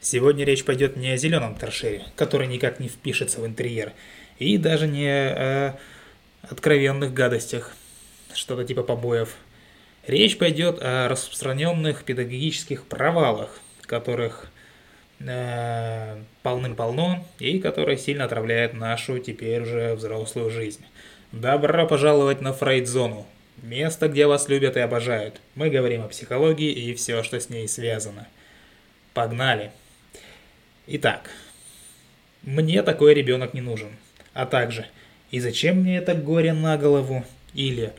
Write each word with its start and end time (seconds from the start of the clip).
Сегодня 0.00 0.44
речь 0.44 0.64
пойдет 0.64 0.96
не 0.96 1.10
о 1.10 1.16
зеленом 1.16 1.54
торшере, 1.54 2.04
который 2.16 2.46
никак 2.46 2.80
не 2.80 2.88
впишется 2.88 3.40
в 3.40 3.46
интерьер, 3.46 3.92
и 4.38 4.58
даже 4.58 4.86
не 4.86 5.08
о 5.08 5.78
откровенных 6.42 7.12
гадостях, 7.12 7.74
что-то 8.34 8.64
типа 8.64 8.82
побоев. 8.82 9.36
Речь 10.06 10.38
пойдет 10.38 10.78
о 10.80 11.08
распространенных 11.08 12.04
педагогических 12.04 12.84
провалах, 12.84 13.58
которых 13.82 14.46
э, 15.18 16.16
полным-полно 16.42 17.26
и 17.40 17.58
которые 17.58 17.98
сильно 17.98 18.24
отравляют 18.24 18.74
нашу 18.74 19.18
теперь 19.18 19.62
уже 19.62 19.94
взрослую 19.94 20.50
жизнь. 20.50 20.84
Добро 21.32 21.86
пожаловать 21.88 22.40
на 22.40 22.52
Фрейд-зону, 22.52 23.26
место, 23.62 24.08
где 24.08 24.26
вас 24.26 24.48
любят 24.48 24.76
и 24.76 24.80
обожают. 24.80 25.40
Мы 25.56 25.70
говорим 25.70 26.02
о 26.02 26.08
психологии 26.08 26.70
и 26.70 26.94
все, 26.94 27.24
что 27.24 27.40
с 27.40 27.48
ней 27.50 27.66
связано. 27.66 28.28
Погнали! 29.12 29.72
Итак, 30.88 31.30
мне 32.42 32.80
такой 32.84 33.12
ребенок 33.12 33.54
не 33.54 33.60
нужен. 33.60 33.88
А 34.34 34.46
также, 34.46 34.86
и 35.32 35.40
зачем 35.40 35.80
мне 35.80 35.96
это 35.96 36.14
горе 36.14 36.52
на 36.52 36.78
голову? 36.78 37.24
Или 37.54 37.92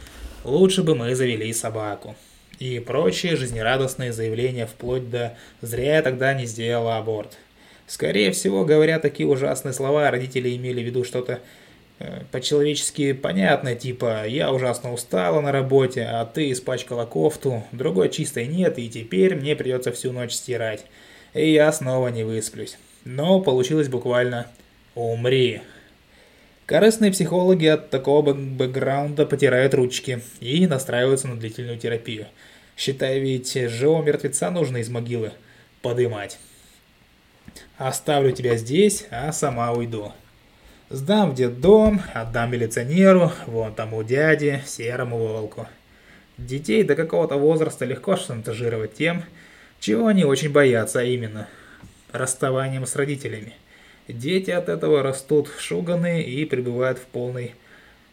лучше 0.46 0.84
бы 0.84 0.96
мы 0.96 1.14
завели 1.14 1.52
собаку. 1.52 2.16
И 2.60 2.80
прочие 2.80 3.36
жизнерадостные 3.36 4.14
заявления 4.14 4.66
вплоть 4.66 5.10
до 5.10 5.36
«зря 5.60 5.98
я 5.98 6.02
тогда 6.02 6.34
не 6.34 6.46
сделала 6.46 6.98
аборт». 6.98 7.38
Скорее 7.88 8.32
всего, 8.32 8.64
говоря 8.64 9.00
такие 9.00 9.28
ужасные 9.28 9.74
слова, 9.74 10.10
родители 10.10 10.56
имели 10.56 10.82
в 10.82 10.86
виду 10.86 11.04
что-то 11.04 11.42
э, 12.00 12.22
по-человечески 12.32 13.12
понятное, 13.12 13.76
типа 13.76 14.26
«я 14.28 14.54
ужасно 14.54 14.94
устала 14.94 15.42
на 15.42 15.52
работе, 15.52 16.04
а 16.04 16.26
ты 16.26 16.54
испачкала 16.54 17.06
кофту, 17.06 17.66
другой 17.74 18.08
чистой 18.10 18.48
нет, 18.48 18.80
и 18.80 18.90
теперь 18.90 19.36
мне 19.36 19.58
придется 19.58 19.92
всю 19.92 20.14
ночь 20.14 20.32
стирать» 20.32 20.86
и 21.34 21.52
я 21.52 21.72
снова 21.72 22.10
не 22.10 22.24
высплюсь. 22.24 22.78
Но 23.06 23.40
получилось 23.42 23.90
буквально 23.90 24.48
«умри». 24.96 25.62
Корыстные 26.66 27.12
психологи 27.12 27.66
от 27.66 27.90
такого 27.90 28.34
бэкграунда 28.34 29.26
потирают 29.26 29.74
ручки 29.74 30.22
и 30.42 30.68
настраиваются 30.68 31.30
на 31.30 31.38
длительную 31.38 31.78
терапию. 31.78 32.28
Считай, 32.76 33.20
ведь 33.20 33.54
живого 33.54 34.04
мертвеца 34.04 34.52
нужно 34.52 34.78
из 34.78 34.90
могилы 34.90 35.32
подымать. 35.82 36.40
Оставлю 37.78 38.34
тебя 38.34 38.58
здесь, 38.58 39.06
а 39.12 39.32
сама 39.32 39.72
уйду. 39.72 40.12
Сдам 40.90 41.32
в 41.32 41.36
детдом, 41.36 42.02
отдам 42.14 42.52
милиционеру, 42.52 43.32
вон 43.46 43.74
тому 43.74 44.04
дяде, 44.04 44.62
серому 44.66 45.18
волку. 45.18 45.68
Детей 46.38 46.84
до 46.84 46.96
какого-то 46.96 47.38
возраста 47.38 47.86
легко 47.86 48.16
шантажировать 48.16 48.94
тем, 48.94 49.24
чего 49.80 50.08
они 50.08 50.24
очень 50.24 50.52
боятся, 50.52 51.02
а 51.02 51.04
именно 51.04 51.48
расставанием 52.12 52.86
с 52.86 52.96
родителями. 52.96 53.54
Дети 54.08 54.52
от 54.52 54.70
этого 54.70 55.04
растут 55.04 55.50
шуганные 55.60 56.24
и 56.24 56.46
пребывают 56.46 56.98
в 56.98 57.06
полной 57.06 57.56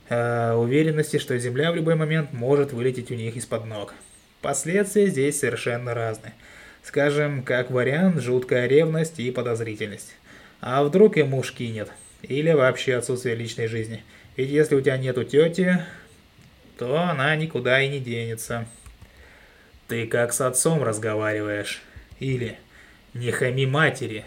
э, 0.08 0.52
уверенности, 0.52 1.18
что 1.18 1.38
земля 1.38 1.70
в 1.70 1.76
любой 1.76 1.94
момент 1.94 2.32
может 2.32 2.72
вылететь 2.72 3.10
у 3.10 3.14
них 3.14 3.36
из-под 3.36 3.66
ног. 3.66 3.94
Последствия 4.42 5.06
здесь 5.06 5.38
совершенно 5.38 5.94
разные. 5.94 6.34
Скажем, 6.82 7.42
как 7.42 7.70
вариант, 7.70 8.20
жуткая 8.20 8.66
ревность 8.66 9.18
и 9.18 9.30
подозрительность. 9.30 10.14
А 10.60 10.82
вдруг 10.82 11.16
и 11.16 11.22
муж 11.22 11.52
кинет? 11.52 11.90
Или 12.22 12.52
вообще 12.52 12.96
отсутствие 12.96 13.36
личной 13.36 13.68
жизни? 13.68 14.02
Ведь 14.36 14.50
если 14.50 14.74
у 14.74 14.80
тебя 14.80 14.98
нету 14.98 15.24
тети, 15.24 15.78
то 16.78 16.98
она 16.98 17.34
никуда 17.36 17.80
и 17.80 17.88
не 17.88 18.00
денется. 18.00 18.66
Ты 19.88 20.06
как 20.06 20.32
с 20.32 20.40
отцом 20.40 20.82
разговариваешь. 20.82 21.82
Или 22.20 22.58
не 23.12 23.30
хами 23.30 23.66
матери. 23.66 24.24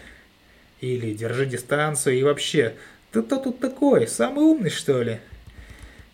Или 0.80 1.12
держи 1.12 1.46
дистанцию 1.46 2.18
и 2.18 2.22
вообще, 2.22 2.74
ты 3.10 3.22
кто 3.22 3.38
тут 3.38 3.58
такой, 3.58 4.06
самый 4.06 4.44
умный 4.44 4.70
что 4.70 5.02
ли? 5.02 5.18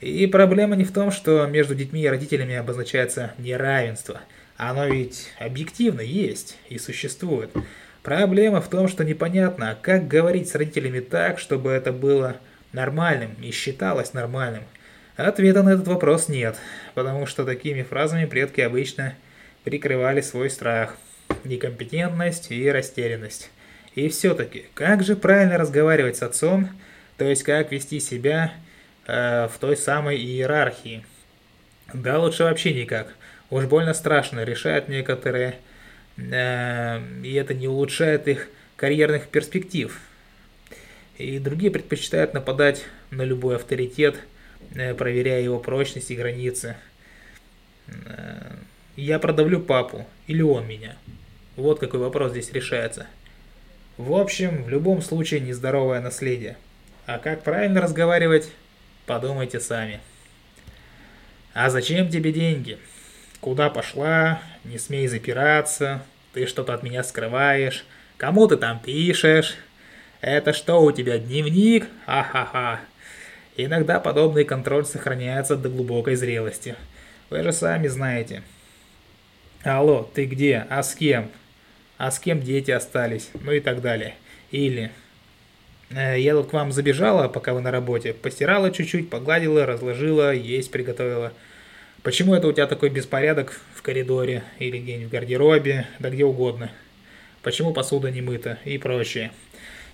И 0.01 0.27
проблема 0.27 0.77
не 0.77 0.85
в 0.85 0.93
том, 0.93 1.11
что 1.11 1.47
между 1.47 1.75
детьми 1.75 2.03
и 2.03 2.09
родителями 2.09 2.55
обозначается 2.55 3.33
неравенство. 3.39 4.21
Оно 4.57 4.87
ведь 4.87 5.31
объективно 5.39 6.01
есть 6.01 6.57
и 6.69 6.79
существует. 6.79 7.51
Проблема 8.03 8.61
в 8.61 8.69
том, 8.69 8.89
что 8.89 9.03
непонятно, 9.05 9.79
как 9.81 10.09
говорить 10.09 10.49
с 10.49 10.55
родителями 10.55 11.01
так, 11.01 11.39
чтобы 11.39 11.71
это 11.71 11.93
было 11.93 12.37
нормальным 12.73 13.35
и 13.43 13.51
считалось 13.51 14.13
нормальным. 14.13 14.65
Ответа 15.17 15.63
на 15.63 15.71
этот 15.71 15.89
вопрос 15.89 16.29
нет, 16.29 16.57
потому 16.95 17.25
что 17.27 17.45
такими 17.45 17.83
фразами 17.83 18.27
предки 18.27 18.61
обычно 18.61 19.15
прикрывали 19.65 20.21
свой 20.21 20.51
страх, 20.51 20.97
некомпетентность 21.43 22.51
и 22.51 22.71
растерянность. 22.71 23.51
И 23.95 24.09
все-таки, 24.09 24.67
как 24.75 25.03
же 25.03 25.17
правильно 25.17 25.59
разговаривать 25.59 26.17
с 26.17 26.23
отцом, 26.23 26.69
то 27.17 27.25
есть 27.25 27.43
как 27.43 27.73
вести 27.73 28.01
себя 28.01 28.53
э, 29.07 29.49
в 29.49 29.59
той 29.59 29.77
самой 29.77 30.17
иерархии? 30.17 31.05
Да 31.93 32.19
лучше 32.19 32.45
вообще 32.45 32.75
никак. 32.75 33.15
Уж 33.51 33.67
больно 33.67 33.95
страшно 33.95 34.43
решают 34.43 34.89
некоторые, 34.89 35.57
э, 36.17 37.01
и 37.23 37.33
это 37.35 37.55
не 37.55 37.69
улучшает 37.69 38.27
их 38.27 38.49
карьерных 38.77 39.29
перспектив. 39.29 39.99
И 41.17 41.39
другие 41.39 41.71
предпочитают 41.71 42.35
нападать 42.35 42.85
на 43.11 43.23
любой 43.23 43.57
авторитет, 43.57 44.17
э, 44.75 44.93
проверяя 44.95 45.41
его 45.41 45.61
прочность 45.61 46.11
и 46.11 46.17
границы. 46.17 46.77
Я 48.97 49.19
продавлю 49.19 49.61
папу, 49.61 50.07
или 50.29 50.43
он 50.43 50.69
меня? 50.69 50.97
Вот 51.57 51.81
какой 51.81 51.99
вопрос 51.99 52.31
здесь 52.31 52.53
решается. 52.53 53.07
В 53.97 54.13
общем, 54.13 54.65
в 54.65 54.69
любом 54.69 55.03
случае 55.03 55.41
нездоровое 55.41 56.01
наследие. 56.01 56.57
А 57.07 57.19
как 57.19 57.43
правильно 57.43 57.81
разговаривать, 57.81 58.51
подумайте 59.07 59.59
сами. 59.59 60.01
А 61.55 61.71
зачем 61.71 62.09
тебе 62.09 62.33
деньги? 62.33 62.79
Куда 63.41 63.69
пошла? 63.69 64.41
Не 64.65 64.79
смей 64.79 65.09
запираться. 65.09 66.03
Ты 66.33 66.47
что-то 66.47 66.75
от 66.75 66.83
меня 66.83 67.03
скрываешь. 67.03 67.85
Кому 68.17 68.47
ты 68.47 68.57
там 68.57 68.79
пишешь? 68.81 69.57
Это 70.21 70.53
что 70.53 70.83
у 70.83 70.93
тебя, 70.93 71.19
дневник? 71.19 71.89
Ха-ха-ха. 72.07 72.81
Иногда 73.57 74.01
подобный 74.01 74.45
контроль 74.45 74.85
сохраняется 74.85 75.57
до 75.57 75.69
глубокой 75.69 76.15
зрелости. 76.15 76.77
Вы 77.31 77.43
же 77.43 77.53
сами 77.53 77.89
знаете, 77.89 78.43
Алло, 79.65 80.07
ты 80.13 80.27
где? 80.27 80.67
А 80.69 80.83
с 80.83 80.95
кем? 80.95 81.31
А 81.97 82.11
с 82.11 82.19
кем 82.19 82.43
дети 82.43 82.71
остались? 82.71 83.31
Ну 83.33 83.51
и 83.51 83.61
так 83.61 83.81
далее. 83.81 84.15
Или... 84.51 84.91
Э, 85.89 86.21
я 86.21 86.35
тут 86.35 86.51
к 86.51 86.53
вам 86.53 86.71
забежала, 86.71 87.29
пока 87.29 87.55
вы 87.55 87.63
на 87.63 87.71
работе. 87.71 88.13
Постирала 88.13 88.71
чуть-чуть, 88.71 89.09
погладила, 89.09 89.65
разложила, 89.65 90.35
есть 90.35 90.71
приготовила. 90.71 91.33
Почему 92.03 92.35
это 92.35 92.47
у 92.47 92.53
тебя 92.53 92.67
такой 92.67 92.91
беспорядок 92.91 93.59
в 93.75 93.81
коридоре 93.81 94.43
или 94.59 94.77
где-нибудь 94.77 95.09
в 95.09 95.13
гардеробе, 95.13 95.87
да 95.99 96.11
где 96.11 96.27
угодно? 96.27 96.71
Почему 97.41 97.73
посуда 97.73 98.11
не 98.11 98.21
мыта 98.21 98.59
и 98.67 98.77
прочее? 98.77 99.33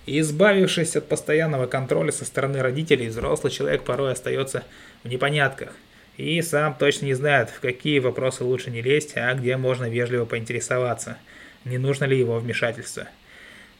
И 0.05 0.19
избавившись 0.19 0.97
от 0.97 1.07
постоянного 1.07 1.65
контроля 1.67 2.11
со 2.11 2.25
стороны 2.25 2.61
родителей, 2.61 3.07
взрослый 3.07 3.53
человек 3.53 3.83
порой 3.83 4.11
остается 4.11 4.65
в 5.05 5.07
непонятках– 5.07 5.73
и 6.21 6.41
сам 6.43 6.75
точно 6.75 7.05
не 7.07 7.15
знает, 7.15 7.49
в 7.49 7.59
какие 7.59 7.99
вопросы 7.99 8.43
лучше 8.43 8.69
не 8.69 8.81
лезть, 8.81 9.13
а 9.15 9.33
где 9.33 9.57
можно 9.57 9.89
вежливо 9.89 10.25
поинтересоваться, 10.25 11.17
не 11.65 11.79
нужно 11.79 12.05
ли 12.05 12.17
его 12.17 12.37
вмешательство. 12.37 13.07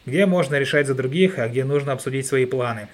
Где 0.07 0.25
можно 0.25 0.55
решать 0.55 0.87
за 0.87 0.95
других, 0.95 1.37
а 1.37 1.47
где 1.47 1.63
нужно 1.63 1.93
обсудить 1.93 2.25
свои 2.25 2.45
планы. 2.45 2.87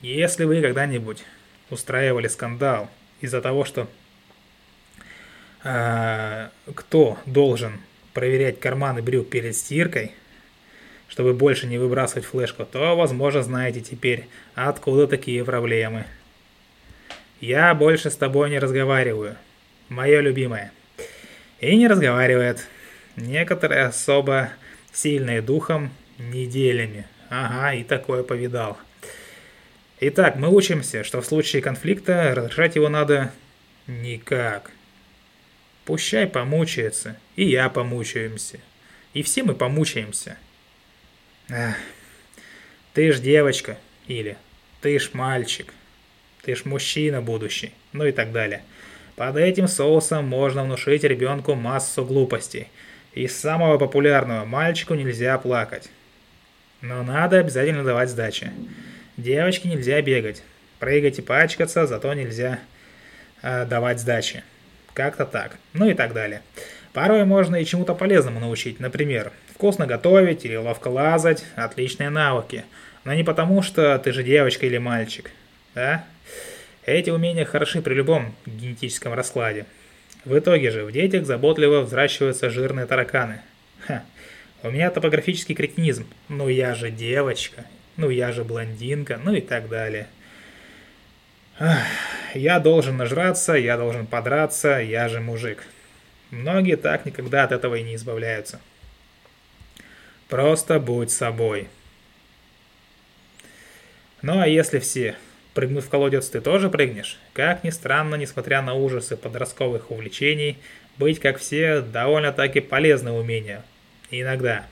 Если 0.00 0.44
вы 0.44 0.62
когда-нибудь 0.62 1.24
устраивали 1.68 2.28
скандал 2.28 2.88
из-за 3.20 3.42
того, 3.42 3.66
что 3.66 3.86
э, 5.62 6.48
кто 6.74 7.18
должен 7.26 7.80
проверять 8.14 8.60
карманы 8.60 9.02
брюк 9.02 9.28
перед 9.28 9.54
стиркой, 9.54 10.12
чтобы 11.08 11.34
больше 11.34 11.66
не 11.66 11.76
выбрасывать 11.76 12.24
флешку, 12.24 12.64
то, 12.64 12.96
возможно, 12.96 13.42
знаете 13.42 13.82
теперь, 13.82 14.26
откуда 14.54 15.06
такие 15.06 15.44
проблемы. 15.44 16.06
Я 17.40 17.74
больше 17.74 18.10
с 18.10 18.16
тобой 18.16 18.48
не 18.48 18.58
разговариваю. 18.58 19.36
Мое 19.88 20.20
любимое. 20.20 20.72
И 21.60 21.76
не 21.76 21.86
разговаривает. 21.86 22.66
Некоторые 23.16 23.82
особо 23.82 24.50
сильные 24.92 25.42
духом 25.42 25.92
неделями. 26.18 27.06
Ага, 27.28 27.74
и 27.74 27.84
такое 27.84 28.22
повидал. 28.22 28.78
Итак, 30.00 30.36
мы 30.36 30.48
учимся, 30.48 31.04
что 31.04 31.20
в 31.20 31.26
случае 31.26 31.60
конфликта 31.60 32.34
разрешать 32.34 32.76
его 32.76 32.88
надо 32.88 33.32
никак. 33.86 34.70
Пущай 35.84 36.26
помучается, 36.26 37.18
и 37.36 37.44
я 37.44 37.68
помучаемся. 37.68 38.60
И 39.12 39.22
все 39.22 39.42
мы 39.42 39.54
помучаемся. 39.54 40.36
Ах, 41.50 41.76
ты 42.94 43.12
ж 43.12 43.20
девочка, 43.20 43.78
или 44.06 44.36
ты 44.80 44.98
ж 44.98 45.10
мальчик 45.12 45.72
ты 46.46 46.54
ж 46.54 46.64
мужчина 46.64 47.20
будущий, 47.20 47.72
ну 47.92 48.04
и 48.06 48.12
так 48.12 48.30
далее. 48.30 48.62
Под 49.16 49.36
этим 49.36 49.66
соусом 49.66 50.26
можно 50.26 50.62
внушить 50.62 51.02
ребенку 51.02 51.56
массу 51.56 52.04
глупостей. 52.04 52.68
Из 53.14 53.36
самого 53.36 53.78
популярного 53.78 54.44
«мальчику 54.44 54.94
нельзя 54.94 55.36
плакать». 55.38 55.88
Но 56.82 57.02
надо 57.02 57.40
обязательно 57.40 57.82
давать 57.82 58.10
сдачи. 58.10 58.52
Девочке 59.16 59.68
нельзя 59.68 60.00
бегать. 60.02 60.44
Прыгать 60.78 61.18
и 61.18 61.22
пачкаться, 61.22 61.84
зато 61.86 62.14
нельзя 62.14 62.60
э, 63.42 63.64
давать 63.64 63.98
сдачи. 63.98 64.44
Как-то 64.94 65.24
так. 65.24 65.56
Ну 65.72 65.90
и 65.90 65.94
так 65.94 66.12
далее. 66.12 66.42
Порой 66.92 67.24
можно 67.24 67.56
и 67.56 67.64
чему-то 67.64 67.94
полезному 67.94 68.38
научить. 68.38 68.78
Например, 68.78 69.32
вкусно 69.52 69.86
готовить 69.86 70.44
или 70.44 70.54
ловко 70.54 70.88
лазать. 70.88 71.44
Отличные 71.56 72.10
навыки. 72.10 72.64
Но 73.02 73.14
не 73.14 73.24
потому, 73.24 73.62
что 73.62 73.98
ты 73.98 74.12
же 74.12 74.22
девочка 74.22 74.66
или 74.66 74.78
мальчик. 74.78 75.32
Да? 75.74 76.04
Эти 76.84 77.10
умения 77.10 77.44
хороши 77.44 77.82
при 77.82 77.94
любом 77.94 78.34
генетическом 78.46 79.12
раскладе. 79.12 79.66
В 80.24 80.38
итоге 80.38 80.70
же 80.70 80.84
в 80.84 80.92
детях 80.92 81.26
заботливо 81.26 81.80
взращиваются 81.80 82.50
жирные 82.50 82.86
тараканы. 82.86 83.40
Ха, 83.86 84.04
у 84.62 84.70
меня 84.70 84.90
топографический 84.90 85.54
кретинизм. 85.54 86.06
Ну 86.28 86.48
я 86.48 86.74
же 86.74 86.90
девочка, 86.90 87.64
ну 87.96 88.10
я 88.10 88.32
же 88.32 88.44
блондинка, 88.44 89.20
ну 89.22 89.34
и 89.34 89.40
так 89.40 89.68
далее. 89.68 90.08
Ах, 91.58 91.84
я 92.34 92.60
должен 92.60 92.96
нажраться, 92.96 93.54
я 93.54 93.76
должен 93.76 94.06
подраться, 94.06 94.78
я 94.78 95.08
же 95.08 95.20
мужик. 95.20 95.64
Многие 96.30 96.76
так 96.76 97.06
никогда 97.06 97.44
от 97.44 97.52
этого 97.52 97.76
и 97.76 97.82
не 97.82 97.94
избавляются. 97.94 98.60
Просто 100.28 100.80
будь 100.80 101.10
собой. 101.10 101.68
Ну 104.22 104.40
а 104.40 104.48
если 104.48 104.80
все 104.80 105.16
прыгнув 105.56 105.86
в 105.86 105.88
колодец, 105.88 106.28
ты 106.28 106.40
тоже 106.40 106.68
прыгнешь? 106.68 107.18
Как 107.32 107.64
ни 107.64 107.70
странно, 107.70 108.14
несмотря 108.14 108.62
на 108.62 108.74
ужасы 108.74 109.16
подростковых 109.16 109.90
увлечений, 109.90 110.58
быть 110.98 111.18
как 111.18 111.38
все 111.38 111.80
довольно-таки 111.80 112.60
полезное 112.60 113.14
умение. 113.14 113.62
иногда. 114.10 114.66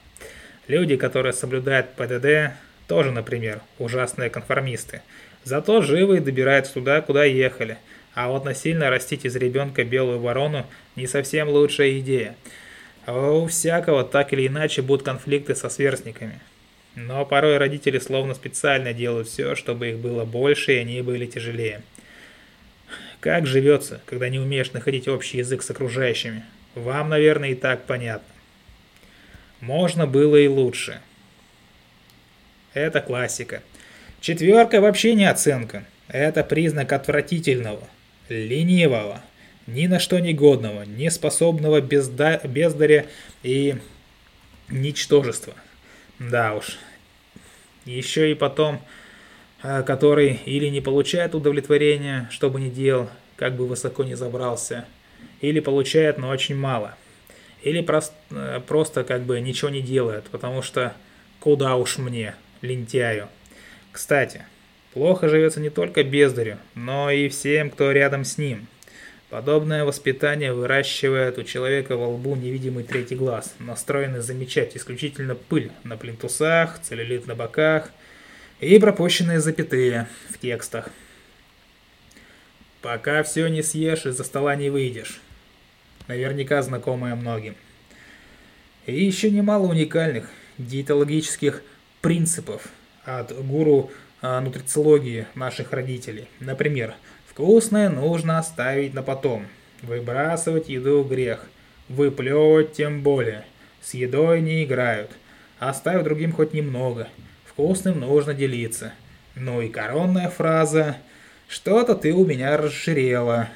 Люди, 0.69 0.97
которые 0.97 1.33
соблюдают 1.33 1.89
ПДД, 1.97 2.55
тоже, 2.87 3.11
например, 3.11 3.61
ужасные 3.79 4.31
конформисты. 4.31 5.01
Зато 5.43 5.81
живы 5.83 6.19
и 6.19 6.21
добираются 6.21 6.75
туда, 6.75 7.01
куда 7.01 7.25
ехали. 7.25 7.79
А 8.15 8.29
вот 8.29 8.45
насильно 8.45 8.91
растить 8.91 9.25
из 9.25 9.35
ребенка 9.37 9.85
белую 9.85 10.21
ворону 10.21 10.67
не 10.97 11.07
совсем 11.07 11.49
лучшая 11.49 11.99
идея. 11.99 12.37
А 13.07 13.31
у 13.33 13.47
всякого 13.47 14.05
так 14.05 14.33
или 14.33 14.47
иначе 14.47 14.83
будут 14.83 15.05
конфликты 15.05 15.55
со 15.55 15.69
сверстниками. 15.69 16.41
Но 16.95 17.25
порой 17.27 17.59
родители 17.59 17.99
словно 17.99 18.35
специально 18.35 18.93
делают 18.93 19.29
все, 19.29 19.55
чтобы 19.55 19.91
их 19.91 19.99
было 19.99 20.25
больше 20.25 20.75
и 20.75 20.79
они 20.79 21.03
были 21.03 21.27
тяжелее. 21.27 21.83
Как 23.21 23.47
живется, 23.47 24.01
когда 24.07 24.29
не 24.29 24.39
умеешь 24.39 24.73
находить 24.73 25.09
общий 25.09 25.39
язык 25.39 25.63
с 25.63 25.71
окружающими? 25.71 26.45
Вам, 26.75 27.09
наверное, 27.09 27.51
и 27.51 27.55
так 27.55 27.85
понятно. 27.87 28.29
Можно 29.61 30.07
было 30.07 30.37
и 30.37 30.47
лучше. 30.47 31.01
Это 32.75 33.01
классика. 33.01 33.63
Четверка 34.21 34.81
вообще 34.81 35.15
не 35.15 35.25
оценка. 35.25 35.85
Это 36.09 36.45
признак 36.45 36.93
отвратительного, 36.93 37.89
ленивого, 38.29 39.23
ни 39.67 39.87
на 39.87 39.99
что 39.99 40.19
негодного, 40.19 40.83
неспособного 40.83 41.81
безда 41.81 42.41
бездаря 42.45 43.07
и 43.43 43.77
ничтожества. 44.69 45.55
Да 46.31 46.55
уж. 46.55 46.79
Еще 47.85 48.31
и 48.31 48.35
потом, 48.35 48.81
э, 49.63 49.83
который 49.83 50.41
или 50.47 50.69
не 50.69 50.81
получает 50.81 51.35
удовлетворения, 51.35 52.29
что 52.31 52.49
бы 52.49 52.61
ни 52.61 52.71
делал, 52.71 53.11
как 53.37 53.57
бы 53.57 53.67
высоко 53.67 54.05
не 54.05 54.15
забрался, 54.15 54.87
или 55.41 55.61
получает, 55.61 56.17
но 56.19 56.31
очень 56.31 56.57
мало. 56.57 56.95
Или 57.63 57.83
просто, 57.83 58.15
э, 58.31 58.61
просто 58.67 59.05
как 59.05 59.23
бы 59.23 59.41
ничего 59.41 59.71
не 59.71 59.83
делает, 59.83 60.25
потому 60.31 60.63
что 60.63 60.95
куда 61.41 61.77
уж 61.77 61.99
мне, 61.99 62.35
лентяю. 62.63 63.29
Кстати, 63.93 64.47
плохо 64.95 65.29
живется 65.29 65.61
не 65.61 65.71
только 65.71 66.05
бездарю, 66.05 66.59
но 66.75 67.11
и 67.11 67.29
всем, 67.29 67.71
кто 67.71 67.93
рядом 67.93 68.25
с 68.25 68.39
ним. 68.39 68.67
Подобное 69.35 69.85
воспитание 69.85 70.53
выращивает 70.53 71.39
у 71.39 71.43
человека 71.43 71.97
во 71.97 72.07
лбу 72.07 72.37
невидимый 72.37 72.85
третий 72.85 73.17
глаз, 73.17 73.57
настроенный 73.59 74.21
замечать 74.21 74.77
исключительно 74.77 75.35
пыль 75.35 75.73
на 75.83 75.97
плинтусах, 75.97 76.79
целлюлит 76.81 77.27
на 77.27 77.35
боках 77.35 77.91
и 78.61 78.79
пропущенные 78.79 79.41
запятые 79.41 80.07
в 80.31 80.39
текстах. 80.39 80.89
Пока 82.81 83.25
все 83.25 83.49
не 83.49 83.65
съешь, 83.65 84.07
из-за 84.07 84.23
стола 84.23 84.55
не 84.55 84.71
выйдешь. 84.71 85.21
Наверняка 86.07 86.63
знакомое 86.63 87.17
многим. 87.17 87.57
И 88.87 89.05
еще 89.05 89.33
немало 89.33 89.67
уникальных 89.67 90.31
диетологических 90.59 91.65
принципов 92.03 92.69
от 93.03 93.37
гуру 93.45 93.91
а, 94.23 94.41
нутрициологии 94.41 95.27
наших 95.35 95.73
родителей. 95.73 96.29
Например, 96.39 96.95
Вкусное 97.35 97.89
нужно 97.89 98.39
оставить 98.39 98.95
на 98.95 99.03
потом. 99.03 99.49
Выбрасывать 99.83 100.69
еду 100.69 101.03
грех. 101.03 101.49
Выплевывать 101.89 102.75
тем 102.75 103.03
более. 103.03 103.45
С 103.83 103.95
едой 103.95 104.41
не 104.41 104.63
играют. 104.63 105.11
Оставь 105.59 106.05
другим 106.05 106.33
хоть 106.33 106.55
немного. 106.55 107.09
Вкусным 107.45 107.99
нужно 107.99 108.35
делиться. 108.35 108.93
Ну 109.35 109.61
и 109.61 109.69
коронная 109.69 110.29
фраза 110.29 110.97
«Что-то 111.49 111.97
ты 111.97 112.13
у 112.13 112.25
меня 112.25 112.57
расширела». 112.57 113.49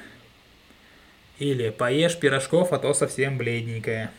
Или 1.38 1.70
«Поешь 1.70 2.18
пирожков, 2.18 2.72
а 2.72 2.78
то 2.78 2.92
совсем 2.94 3.38
бледненькая». 3.38 4.10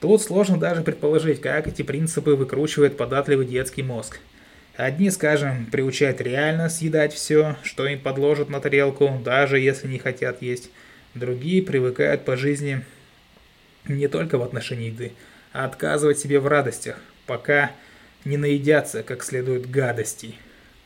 Тут 0.00 0.22
сложно 0.22 0.56
даже 0.56 0.82
предположить, 0.82 1.40
как 1.40 1.66
эти 1.66 1.82
принципы 1.82 2.36
выкручивает 2.36 2.96
податливый 2.96 3.46
детский 3.46 3.82
мозг. 3.82 4.20
Одни, 4.76 5.08
скажем, 5.10 5.66
приучают 5.66 6.20
реально 6.20 6.68
съедать 6.68 7.12
все, 7.12 7.56
что 7.62 7.86
им 7.86 8.00
подложат 8.00 8.48
на 8.48 8.60
тарелку, 8.60 9.20
даже 9.24 9.60
если 9.60 9.86
не 9.86 9.98
хотят 9.98 10.42
есть. 10.42 10.70
Другие 11.14 11.62
привыкают 11.62 12.24
по 12.24 12.36
жизни 12.36 12.84
не 13.86 14.08
только 14.08 14.36
в 14.36 14.42
отношении 14.42 14.88
еды, 14.88 15.12
а 15.52 15.64
отказывать 15.64 16.18
себе 16.18 16.40
в 16.40 16.48
радостях, 16.48 16.96
пока 17.26 17.70
не 18.24 18.36
наедятся 18.36 19.04
как 19.04 19.22
следует 19.22 19.70
гадостей. 19.70 20.36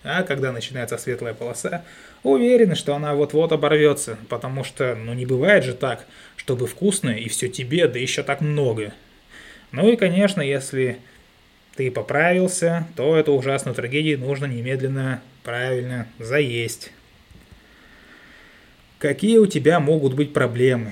А 0.04 0.22
когда 0.22 0.52
начинается 0.52 0.98
светлая 0.98 1.32
полоса, 1.32 1.82
уверены, 2.22 2.74
что 2.74 2.94
она 2.94 3.14
вот-вот 3.14 3.52
оборвется, 3.52 4.18
потому 4.28 4.64
что, 4.64 4.94
ну 4.96 5.14
не 5.14 5.24
бывает 5.24 5.64
же 5.64 5.72
так, 5.72 6.04
чтобы 6.36 6.66
вкусно 6.66 7.10
и 7.10 7.28
все 7.28 7.48
тебе, 7.48 7.88
да 7.88 7.98
еще 7.98 8.22
так 8.22 8.42
много. 8.42 8.92
Ну 9.72 9.90
и, 9.90 9.96
конечно, 9.96 10.42
если 10.42 10.98
ты 11.78 11.92
поправился, 11.92 12.88
то 12.96 13.16
эту 13.16 13.34
ужасную 13.34 13.72
трагедию 13.72 14.18
нужно 14.18 14.46
немедленно, 14.46 15.22
правильно, 15.44 16.08
заесть. 16.18 16.90
Какие 18.98 19.38
у 19.38 19.46
тебя 19.46 19.78
могут 19.78 20.14
быть 20.14 20.32
проблемы? 20.32 20.90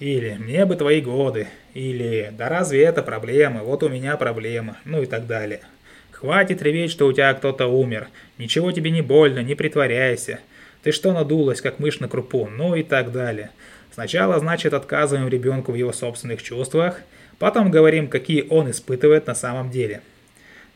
Или 0.00 0.36
«мне 0.38 0.66
бы 0.66 0.76
твои 0.76 1.00
годы», 1.00 1.48
или 1.72 2.30
«да 2.36 2.50
разве 2.50 2.82
это 2.82 3.02
проблема, 3.02 3.62
вот 3.62 3.82
у 3.82 3.88
меня 3.88 4.18
проблема», 4.18 4.76
ну 4.84 5.00
и 5.00 5.06
так 5.06 5.26
далее. 5.26 5.62
Хватит 6.10 6.60
реветь, 6.60 6.90
что 6.90 7.06
у 7.06 7.12
тебя 7.14 7.32
кто-то 7.32 7.66
умер, 7.66 8.08
ничего 8.36 8.70
тебе 8.70 8.90
не 8.90 9.00
больно, 9.00 9.38
не 9.38 9.54
притворяйся. 9.54 10.40
Ты 10.82 10.92
что 10.92 11.14
надулась, 11.14 11.62
как 11.62 11.78
мышь 11.78 12.00
на 12.00 12.08
крупу, 12.08 12.48
ну 12.48 12.74
и 12.74 12.82
так 12.82 13.12
далее. 13.12 13.48
Сначала, 13.94 14.38
значит, 14.40 14.74
отказываем 14.74 15.30
ребенку 15.30 15.72
в 15.72 15.76
его 15.76 15.94
собственных 15.94 16.42
чувствах, 16.42 17.00
потом 17.38 17.70
говорим, 17.70 18.08
какие 18.08 18.46
он 18.50 18.70
испытывает 18.70 19.26
на 19.26 19.34
самом 19.34 19.70
деле. 19.70 20.02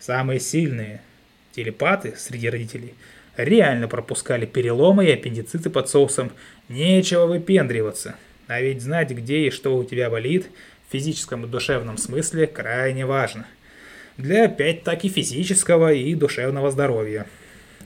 Самые 0.03 0.41
сильные 0.41 1.01
телепаты 1.53 2.15
среди 2.17 2.51
родителей 2.51 2.95
реально 3.37 3.87
пропускали 3.87 4.47
переломы 4.47 5.07
и 5.07 5.13
аппендициты 5.13 5.71
под 5.71 5.89
соусом. 5.89 6.33
Нечего 6.69 7.27
выпендриваться. 7.27 8.17
А 8.49 8.61
ведь 8.61 8.83
знать, 8.83 9.13
где 9.13 9.47
и 9.47 9.51
что 9.51 9.77
у 9.77 9.85
тебя 9.85 10.11
болит, 10.11 10.49
в 10.89 10.93
физическом 10.93 11.45
и 11.45 11.49
душевном 11.49 11.99
смысле 11.99 12.49
крайне 12.49 13.07
важно. 13.07 13.47
Для 14.17 14.47
опять-таки 14.47 15.09
физического 15.09 15.93
и 15.93 16.17
душевного 16.17 16.73
здоровья. 16.73 17.29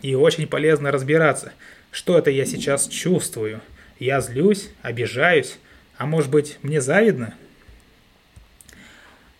И 0.00 0.14
очень 0.14 0.46
полезно 0.46 0.90
разбираться, 0.90 1.52
что 1.90 2.16
это 2.16 2.30
я 2.30 2.46
сейчас 2.46 2.88
чувствую. 2.88 3.60
Я 3.98 4.22
злюсь, 4.22 4.70
обижаюсь, 4.80 5.58
а 5.98 6.06
может 6.06 6.30
быть 6.30 6.56
мне 6.62 6.80
завидно? 6.80 7.34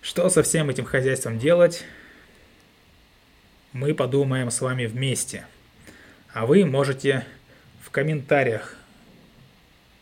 Что 0.03 0.29
со 0.29 0.43
всем 0.43 0.69
этим 0.69 0.85
хозяйством 0.85 1.39
делать, 1.39 1.83
мы 3.77 3.95
подумаем 3.95 4.51
с 4.51 4.63
вами 4.63 4.87
вместе. 4.87 5.45
А 6.33 6.47
вы 6.47 6.65
можете 6.65 7.27
в 7.83 7.91
комментариях 7.91 8.75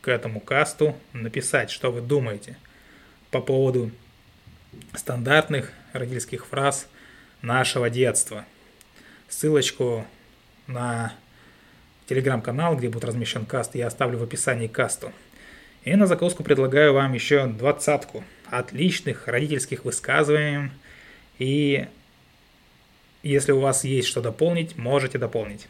к 0.00 0.06
этому 0.06 0.38
касту 0.38 0.96
написать, 1.12 1.70
что 1.70 1.90
вы 1.90 2.00
думаете 2.00 2.56
по 3.32 3.40
поводу 3.40 3.90
стандартных 4.94 5.72
родительских 5.92 6.46
фраз 6.46 6.86
нашего 7.42 7.90
детства. 7.90 8.44
Ссылочку 9.28 10.06
на 10.68 11.12
телеграм-канал, 12.06 12.76
где 12.76 12.88
будет 12.88 13.04
размещен 13.04 13.44
каст, 13.44 13.74
я 13.74 13.88
оставлю 13.88 14.18
в 14.18 14.22
описании 14.22 14.68
касту. 14.68 15.12
И 15.82 15.96
на 15.96 16.06
закуску 16.06 16.44
предлагаю 16.44 16.92
вам 16.92 17.12
еще 17.12 17.46
двадцатку 17.46 18.22
отличных 18.46 19.26
родительских 19.26 19.84
высказываний 19.84 20.70
и 21.40 21.88
Если 23.24 23.52
у 23.52 23.58
вас 23.58 23.84
есть 23.84 24.06
что 24.06 24.20
дополнить, 24.20 24.76
можете 24.76 25.16
дополнить. 25.16 25.66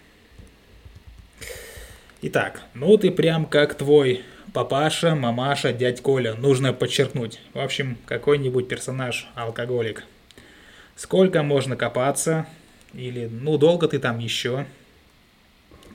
Итак, 2.21 2.63
ну 2.75 2.97
ты 2.99 3.13
прям 3.13 3.47
как 3.47 3.77
твой 3.77 4.25
папаша, 4.53 5.15
мамаша, 5.15 5.73
дядь 5.73 6.03
Коля, 6.03 6.35
нужно 6.35 6.73
подчеркнуть. 6.73 7.39
В 7.53 7.61
общем, 7.61 7.97
какой-нибудь 8.07 8.67
персонаж, 8.67 9.29
алкоголик. 9.37 10.05
Сколько 10.97 11.45
можно 11.45 11.77
копаться? 11.77 12.49
Или, 12.93 13.27
ну, 13.27 13.57
долго 13.57 13.87
ты 13.87 14.01
там 14.01 14.19
еще? 14.19 14.67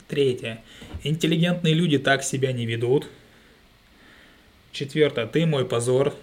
Третье. 0.08 0.62
Интеллигентные 1.04 1.74
люди 1.74 2.00
так 2.00 2.24
себя 2.24 2.54
не 2.54 2.66
ведут. 2.66 3.06
Четвертое. 4.72 5.26
Ты 5.26 5.46
мой 5.46 5.66
позор. 5.66 6.16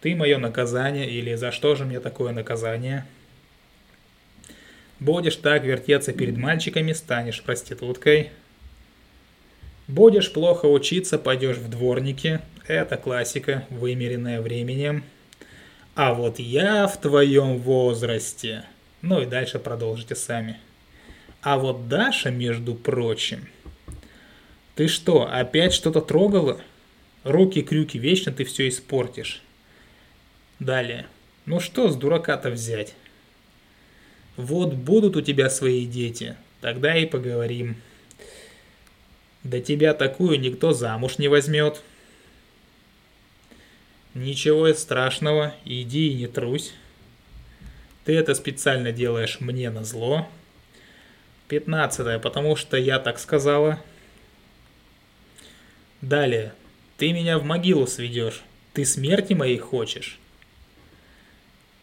Ты 0.00 0.16
мое 0.16 0.38
наказание. 0.38 1.10
Или 1.10 1.34
за 1.34 1.52
что 1.52 1.74
же 1.74 1.84
мне 1.84 2.00
такое 2.00 2.32
наказание? 2.32 3.06
Будешь 5.00 5.36
так 5.36 5.64
вертеться 5.64 6.12
перед 6.12 6.36
мальчиками, 6.36 6.92
станешь 6.92 7.42
проституткой. 7.42 8.30
Будешь 9.88 10.30
плохо 10.30 10.66
учиться, 10.66 11.18
пойдешь 11.18 11.56
в 11.56 11.70
дворники. 11.70 12.40
Это 12.66 12.98
классика, 12.98 13.64
вымеренная 13.70 14.42
временем. 14.42 15.02
А 15.94 16.12
вот 16.12 16.38
я 16.38 16.86
в 16.86 17.00
твоем 17.00 17.58
возрасте. 17.58 18.64
Ну 19.00 19.22
и 19.22 19.26
дальше 19.26 19.58
продолжите 19.58 20.14
сами. 20.14 20.58
А 21.40 21.58
вот 21.58 21.88
Даша, 21.88 22.30
между 22.30 22.74
прочим, 22.74 23.48
ты 24.74 24.86
что, 24.86 25.26
опять 25.32 25.72
что-то 25.72 26.02
трогала? 26.02 26.60
Руки-крюки, 27.24 27.98
вечно 27.98 28.32
ты 28.32 28.44
все 28.44 28.68
испортишь. 28.68 29.42
Далее. 30.58 31.06
Ну 31.46 31.58
что 31.58 31.88
с 31.88 31.96
дурака-то 31.96 32.50
взять? 32.50 32.94
Вот 34.36 34.74
будут 34.74 35.16
у 35.16 35.20
тебя 35.20 35.50
свои 35.50 35.86
дети, 35.86 36.36
тогда 36.60 36.96
и 36.96 37.06
поговорим. 37.06 37.76
Да 39.42 39.60
тебя 39.60 39.94
такую 39.94 40.38
никто 40.38 40.72
замуж 40.72 41.18
не 41.18 41.28
возьмет. 41.28 41.82
Ничего 44.14 44.72
страшного, 44.74 45.54
иди 45.64 46.08
и 46.08 46.14
не 46.14 46.26
трусь. 46.26 46.72
Ты 48.04 48.16
это 48.16 48.34
специально 48.34 48.92
делаешь 48.92 49.40
мне 49.40 49.70
на 49.70 49.84
зло. 49.84 50.28
Пятнадцатое, 51.48 52.18
потому 52.18 52.56
что 52.56 52.76
я 52.76 52.98
так 52.98 53.18
сказала. 53.18 53.80
Далее. 56.00 56.54
Ты 56.96 57.12
меня 57.12 57.38
в 57.38 57.44
могилу 57.44 57.86
сведешь. 57.86 58.42
Ты 58.72 58.84
смерти 58.84 59.32
моей 59.32 59.58
хочешь. 59.58 60.18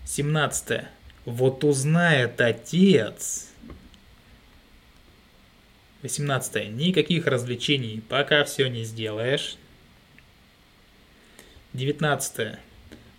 Семнадцатое. 0.05 0.89
Вот 1.27 1.65
узнает 1.65 2.39
отец. 2.39 3.49
18. 6.01 6.69
Никаких 6.69 7.27
развлечений, 7.27 8.01
пока 8.07 8.45
все 8.45 8.69
не 8.69 8.85
сделаешь. 8.85 9.57
19. 11.73 12.59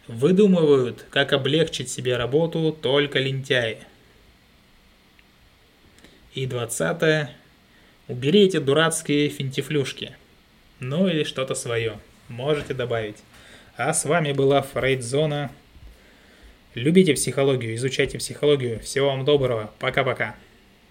Выдумывают, 0.07 1.05
как 1.11 1.35
облегчить 1.35 1.91
себе 1.91 2.17
работу 2.17 2.73
только 2.73 3.19
лентяи. 3.19 3.81
И 6.33 6.47
20. 6.47 7.29
Убери 8.09 8.47
эти 8.47 8.59
дурацкие 8.59 9.29
финтифлюшки. 9.29 10.17
Ну 10.81 11.09
или 11.09 11.25
что-то 11.25 11.55
свое. 11.55 12.01
Можете 12.29 12.73
добавить. 12.73 13.19
А 13.77 13.93
с 13.93 14.07
вами 14.07 14.33
была 14.33 14.63
Фрейдзона. 14.63 15.51
Любите 16.79 17.15
психологию, 17.15 17.75
изучайте 17.75 18.19
психологию. 18.19 18.79
Всего 18.81 19.09
вам 19.09 19.25
доброго. 19.25 19.73
Пока-пока. 19.81 20.37